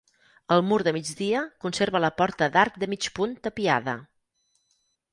[0.53, 3.99] El mur de migdia conserva la porta d'arc de mig punt tapiada.